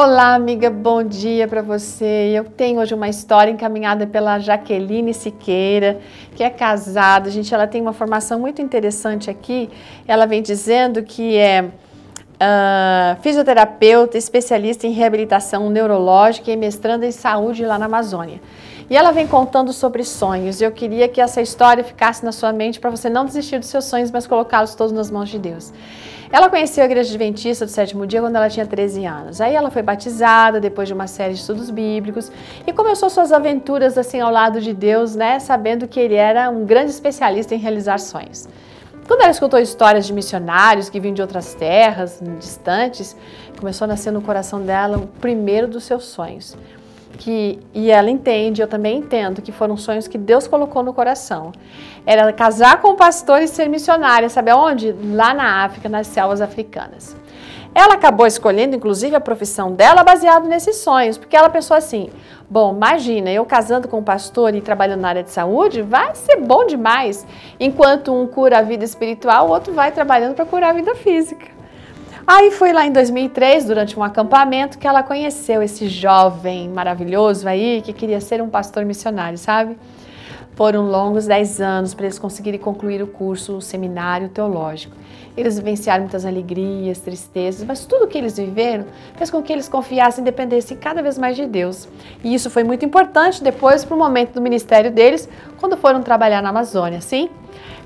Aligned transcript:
Olá, 0.00 0.36
amiga, 0.36 0.70
bom 0.70 1.02
dia 1.02 1.48
para 1.48 1.60
você. 1.60 2.30
Eu 2.32 2.44
tenho 2.44 2.78
hoje 2.78 2.94
uma 2.94 3.08
história 3.08 3.50
encaminhada 3.50 4.06
pela 4.06 4.38
Jaqueline 4.38 5.12
Siqueira, 5.12 5.98
que 6.36 6.44
é 6.44 6.48
casada. 6.48 7.28
Gente, 7.28 7.52
ela 7.52 7.66
tem 7.66 7.82
uma 7.82 7.92
formação 7.92 8.38
muito 8.38 8.62
interessante 8.62 9.28
aqui. 9.28 9.68
Ela 10.06 10.24
vem 10.24 10.40
dizendo 10.40 11.02
que 11.02 11.36
é 11.36 11.72
uh, 12.38 13.20
fisioterapeuta, 13.20 14.16
especialista 14.16 14.86
em 14.86 14.92
reabilitação 14.92 15.68
neurológica 15.68 16.50
e 16.50 16.56
mestranda 16.56 17.06
em 17.06 17.12
saúde 17.12 17.64
lá 17.64 17.78
na 17.78 17.86
Amazônia. 17.86 18.40
E 18.90 18.96
ela 18.96 19.10
vem 19.10 19.26
contando 19.26 19.72
sobre 19.72 20.02
sonhos. 20.02 20.62
Eu 20.62 20.72
queria 20.72 21.08
que 21.08 21.20
essa 21.20 21.42
história 21.42 21.84
ficasse 21.84 22.24
na 22.24 22.32
sua 22.32 22.52
mente 22.52 22.80
para 22.80 22.88
você 22.88 23.10
não 23.10 23.26
desistir 23.26 23.58
dos 23.58 23.68
seus 23.68 23.84
sonhos, 23.84 24.10
mas 24.10 24.26
colocá-los 24.26 24.74
todos 24.74 24.92
nas 24.92 25.10
mãos 25.10 25.28
de 25.28 25.38
Deus. 25.38 25.72
Ela 26.30 26.50
conheceu 26.50 26.82
a 26.82 26.86
Igreja 26.86 27.08
Adventista 27.08 27.64
do 27.64 27.70
Sétimo 27.70 28.06
Dia 28.06 28.20
quando 28.20 28.36
ela 28.36 28.50
tinha 28.50 28.66
13 28.66 29.04
anos. 29.04 29.40
Aí 29.40 29.54
ela 29.54 29.70
foi 29.70 29.82
batizada 29.82 30.60
depois 30.60 30.86
de 30.86 30.94
uma 30.94 31.06
série 31.06 31.34
de 31.34 31.40
estudos 31.40 31.70
bíblicos 31.70 32.30
e 32.66 32.72
começou 32.72 33.08
suas 33.08 33.32
aventuras 33.32 33.96
assim 33.96 34.20
ao 34.20 34.30
lado 34.30 34.60
de 34.60 34.74
Deus, 34.74 35.14
né, 35.14 35.38
sabendo 35.38 35.88
que 35.88 35.98
ele 35.98 36.14
era 36.14 36.50
um 36.50 36.66
grande 36.66 36.90
especialista 36.90 37.54
em 37.54 37.58
realizar 37.58 37.98
sonhos. 37.98 38.46
Quando 39.08 39.22
ela 39.22 39.30
escutou 39.30 39.58
histórias 39.58 40.06
de 40.06 40.12
missionários 40.12 40.90
que 40.90 41.00
vinham 41.00 41.14
de 41.14 41.22
outras 41.22 41.54
terras 41.54 42.20
distantes, 42.38 43.16
começou 43.58 43.86
a 43.86 43.88
nascer 43.88 44.10
no 44.10 44.20
coração 44.20 44.60
dela 44.60 44.98
o 44.98 45.06
primeiro 45.06 45.66
dos 45.66 45.84
seus 45.84 46.04
sonhos 46.04 46.54
que 47.16 47.58
e 47.74 47.90
ela 47.90 48.10
entende, 48.10 48.60
eu 48.60 48.68
também 48.68 48.98
entendo, 48.98 49.40
que 49.40 49.52
foram 49.52 49.76
sonhos 49.76 50.06
que 50.06 50.18
Deus 50.18 50.46
colocou 50.46 50.82
no 50.82 50.92
coração. 50.92 51.52
Era 52.04 52.32
casar 52.32 52.80
com 52.80 52.88
o 52.88 52.96
pastor 52.96 53.42
e 53.42 53.48
ser 53.48 53.68
missionária, 53.68 54.28
sabe 54.28 54.50
aonde? 54.50 54.92
Lá 54.92 55.32
na 55.32 55.64
África, 55.64 55.88
nas 55.88 56.06
selvas 56.06 56.40
africanas. 56.40 57.16
Ela 57.74 57.94
acabou 57.94 58.26
escolhendo, 58.26 58.74
inclusive, 58.74 59.14
a 59.14 59.20
profissão 59.20 59.72
dela 59.72 60.02
baseado 60.02 60.48
nesses 60.48 60.76
sonhos, 60.76 61.18
porque 61.18 61.36
ela 61.36 61.50
pensou 61.50 61.76
assim: 61.76 62.10
bom, 62.48 62.74
imagina, 62.74 63.30
eu 63.30 63.44
casando 63.44 63.88
com 63.88 63.98
um 63.98 64.02
pastor 64.02 64.54
e 64.54 64.60
trabalhando 64.60 65.00
na 65.00 65.08
área 65.08 65.22
de 65.22 65.30
saúde, 65.30 65.82
vai 65.82 66.14
ser 66.14 66.36
bom 66.38 66.66
demais. 66.66 67.26
Enquanto 67.60 68.12
um 68.12 68.26
cura 68.26 68.58
a 68.58 68.62
vida 68.62 68.84
espiritual, 68.84 69.48
o 69.48 69.50
outro 69.50 69.72
vai 69.72 69.92
trabalhando 69.92 70.34
para 70.34 70.46
curar 70.46 70.70
a 70.70 70.72
vida 70.72 70.94
física. 70.94 71.57
Aí 72.30 72.50
foi 72.50 72.74
lá 72.74 72.86
em 72.86 72.92
2003, 72.92 73.64
durante 73.64 73.98
um 73.98 74.02
acampamento, 74.02 74.78
que 74.78 74.86
ela 74.86 75.02
conheceu 75.02 75.62
esse 75.62 75.88
jovem 75.88 76.68
maravilhoso 76.68 77.48
aí 77.48 77.80
que 77.80 77.90
queria 77.90 78.20
ser 78.20 78.42
um 78.42 78.50
pastor 78.50 78.84
missionário, 78.84 79.38
sabe? 79.38 79.78
Foram 80.54 80.90
longos 80.90 81.26
10 81.26 81.58
anos 81.62 81.94
para 81.94 82.04
eles 82.04 82.18
conseguirem 82.18 82.60
concluir 82.60 83.02
o 83.02 83.06
curso, 83.06 83.56
o 83.56 83.62
seminário 83.62 84.28
teológico. 84.28 84.94
Eles 85.38 85.56
vivenciaram 85.56 86.02
muitas 86.02 86.26
alegrias, 86.26 86.98
tristezas, 86.98 87.66
mas 87.66 87.86
tudo 87.86 88.06
que 88.06 88.18
eles 88.18 88.36
viveram 88.36 88.84
fez 89.16 89.30
com 89.30 89.42
que 89.42 89.50
eles 89.50 89.66
confiassem 89.66 90.20
e 90.20 90.24
dependessem 90.26 90.76
cada 90.76 91.00
vez 91.00 91.16
mais 91.16 91.34
de 91.34 91.46
Deus. 91.46 91.88
E 92.22 92.34
isso 92.34 92.50
foi 92.50 92.62
muito 92.62 92.84
importante 92.84 93.42
depois 93.42 93.86
para 93.86 93.96
o 93.96 93.98
momento 93.98 94.34
do 94.34 94.42
ministério 94.42 94.90
deles, 94.90 95.26
quando 95.58 95.78
foram 95.78 96.02
trabalhar 96.02 96.42
na 96.42 96.50
Amazônia, 96.50 97.00
sim? 97.00 97.30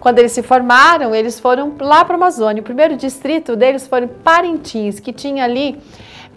Quando 0.00 0.18
eles 0.18 0.32
se 0.32 0.42
formaram, 0.42 1.14
eles 1.14 1.38
foram 1.38 1.74
lá 1.78 2.04
para 2.04 2.14
a 2.14 2.16
Amazônia. 2.16 2.62
O 2.62 2.64
primeiro 2.64 2.96
distrito 2.96 3.54
deles 3.54 3.86
foi 3.86 4.06
Parintins, 4.06 4.98
que 4.98 5.12
tinha 5.12 5.44
ali 5.44 5.78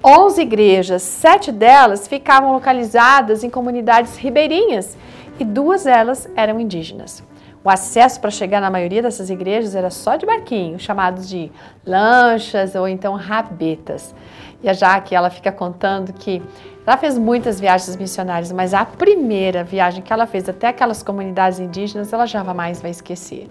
11 0.03 0.41
igrejas. 0.41 1.01
Sete 1.01 1.49
delas 1.49 2.07
ficavam 2.07 2.51
localizadas 2.51 3.41
em 3.41 3.49
comunidades 3.49 4.17
ribeirinhas 4.17 4.97
e 5.39 5.45
duas 5.45 5.85
delas 5.85 6.29
eram 6.35 6.59
indígenas. 6.59 7.23
O 7.63 7.69
acesso 7.69 8.19
para 8.19 8.29
chegar 8.29 8.59
na 8.59 8.69
maioria 8.69 9.01
dessas 9.01 9.29
igrejas 9.29 9.73
era 9.73 9.89
só 9.89 10.17
de 10.17 10.25
barquinho, 10.25 10.77
chamados 10.77 11.29
de 11.29 11.49
lanchas 11.85 12.75
ou 12.75 12.89
então 12.89 13.15
rabetas. 13.15 14.13
E 14.61 14.67
a 14.67 14.73
Jaque, 14.73 15.15
ela 15.15 15.29
fica 15.29 15.51
contando 15.51 16.11
que 16.11 16.41
ela 16.85 16.97
fez 16.97 17.17
muitas 17.17 17.61
viagens 17.61 17.95
missionárias, 17.95 18.51
mas 18.51 18.73
a 18.73 18.83
primeira 18.83 19.63
viagem 19.63 20.03
que 20.03 20.11
ela 20.11 20.27
fez 20.27 20.49
até 20.49 20.67
aquelas 20.67 21.01
comunidades 21.01 21.57
indígenas, 21.59 22.11
ela 22.11 22.25
jamais 22.25 22.81
vai 22.81 22.91
esquecer. 22.91 23.49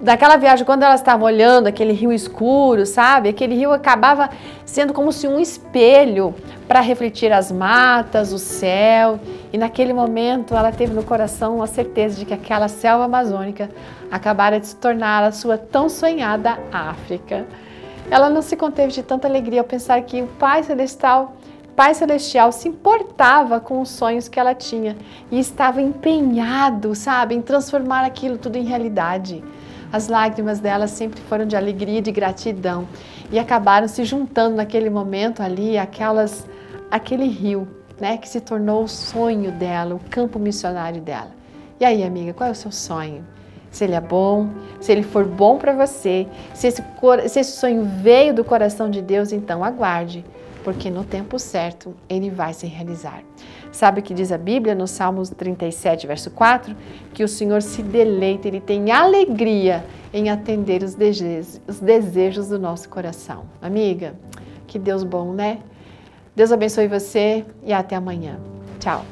Daquela 0.00 0.36
viagem, 0.36 0.64
quando 0.64 0.82
ela 0.82 0.94
estava 0.94 1.24
olhando 1.24 1.66
aquele 1.66 1.92
rio 1.92 2.12
escuro, 2.12 2.84
sabe? 2.84 3.28
Aquele 3.28 3.54
rio 3.54 3.72
acabava 3.72 4.30
sendo 4.64 4.92
como 4.92 5.10
se 5.12 5.26
um 5.26 5.40
espelho 5.40 6.34
para 6.68 6.80
refletir 6.80 7.32
as 7.32 7.50
matas, 7.50 8.32
o 8.32 8.38
céu. 8.38 9.18
E 9.54 9.56
naquele 9.56 9.92
momento 9.92 10.56
ela 10.56 10.72
teve 10.72 10.92
no 10.92 11.04
coração 11.04 11.62
a 11.62 11.68
certeza 11.68 12.18
de 12.18 12.24
que 12.24 12.34
aquela 12.34 12.66
selva 12.66 13.04
amazônica 13.04 13.70
acabara 14.10 14.58
de 14.58 14.66
se 14.66 14.74
tornar 14.74 15.22
a 15.22 15.30
sua 15.30 15.56
tão 15.56 15.88
sonhada 15.88 16.58
África. 16.72 17.46
Ela 18.10 18.28
não 18.28 18.42
se 18.42 18.56
conteve 18.56 18.90
de 18.92 19.04
tanta 19.04 19.28
alegria 19.28 19.60
ao 19.60 19.64
pensar 19.64 20.02
que 20.02 20.22
o 20.22 20.26
Pai 20.26 20.64
Celestial 20.64 21.36
Pai 21.76 21.94
Celestial 21.94 22.50
se 22.50 22.66
importava 22.66 23.60
com 23.60 23.80
os 23.80 23.90
sonhos 23.90 24.26
que 24.26 24.40
ela 24.40 24.56
tinha 24.56 24.96
e 25.30 25.38
estava 25.38 25.80
empenhado, 25.80 26.92
sabe, 26.96 27.36
em 27.36 27.40
transformar 27.40 28.04
aquilo 28.04 28.36
tudo 28.36 28.56
em 28.56 28.64
realidade. 28.64 29.44
As 29.92 30.08
lágrimas 30.08 30.58
dela 30.58 30.88
sempre 30.88 31.20
foram 31.20 31.46
de 31.46 31.54
alegria 31.54 31.98
e 32.00 32.02
de 32.02 32.10
gratidão 32.10 32.88
e 33.30 33.38
acabaram 33.38 33.86
se 33.86 34.04
juntando 34.04 34.56
naquele 34.56 34.90
momento 34.90 35.44
ali, 35.44 35.78
aquelas, 35.78 36.44
aquele 36.90 37.28
rio, 37.28 37.68
né, 38.00 38.16
que 38.16 38.28
se 38.28 38.40
tornou 38.40 38.84
o 38.84 38.88
sonho 38.88 39.52
dela, 39.52 39.94
o 39.94 40.00
campo 40.10 40.38
missionário 40.38 41.00
dela. 41.00 41.30
E 41.80 41.84
aí, 41.84 42.02
amiga, 42.02 42.32
qual 42.32 42.48
é 42.48 42.52
o 42.52 42.54
seu 42.54 42.72
sonho? 42.72 43.24
Se 43.70 43.84
ele 43.84 43.94
é 43.94 44.00
bom, 44.00 44.48
se 44.80 44.92
ele 44.92 45.02
for 45.02 45.24
bom 45.24 45.58
para 45.58 45.72
você, 45.72 46.28
se 46.54 46.68
esse, 46.68 46.82
se 47.28 47.40
esse 47.40 47.56
sonho 47.58 47.84
veio 47.84 48.32
do 48.32 48.44
coração 48.44 48.88
de 48.88 49.02
Deus, 49.02 49.32
então 49.32 49.64
aguarde 49.64 50.24
porque 50.64 50.90
no 50.90 51.04
tempo 51.04 51.38
certo 51.38 51.94
ele 52.08 52.30
vai 52.30 52.54
se 52.54 52.66
realizar. 52.66 53.22
Sabe 53.70 54.00
o 54.00 54.02
que 54.02 54.14
diz 54.14 54.32
a 54.32 54.38
Bíblia 54.38 54.74
no 54.74 54.88
Salmos 54.88 55.28
37, 55.28 56.06
verso 56.06 56.30
4? 56.30 56.74
Que 57.12 57.22
o 57.22 57.28
Senhor 57.28 57.60
se 57.60 57.82
deleita, 57.82 58.48
ele 58.48 58.60
tem 58.60 58.90
alegria 58.90 59.84
em 60.12 60.30
atender 60.30 60.82
os 60.82 60.94
desejos, 60.94 61.60
os 61.68 61.80
desejos 61.80 62.48
do 62.48 62.58
nosso 62.58 62.88
coração. 62.88 63.44
Amiga, 63.60 64.14
que 64.66 64.78
Deus 64.78 65.04
bom, 65.04 65.32
né? 65.32 65.58
Deus 66.36 66.50
abençoe 66.50 66.88
você 66.88 67.44
e 67.62 67.72
até 67.72 67.96
amanhã. 67.96 68.38
Tchau. 68.80 69.04